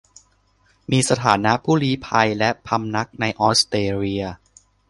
[0.91, 4.23] มีสถานะผู้ลี้ภัยและพำนักในออสเตรเลีย